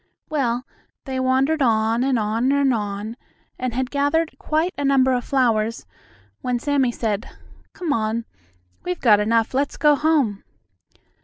Well, 0.31 0.65
they 1.05 1.19
wandered 1.19 1.61
on, 1.61 2.03
and 2.03 2.17
on, 2.17 2.51
and 2.51 2.73
on, 2.73 3.15
and 3.59 3.75
had 3.75 3.91
gathered 3.91 4.35
quite 4.39 4.73
a 4.75 4.83
number 4.83 5.13
of 5.13 5.23
flowers, 5.23 5.85
when 6.41 6.57
Sammie 6.57 6.91
said: 6.91 7.29
"Come 7.73 7.93
on, 7.93 8.25
we've 8.83 8.99
got 8.99 9.19
enough; 9.19 9.53
let's 9.53 9.77
go 9.77 9.93
home." 9.93 10.43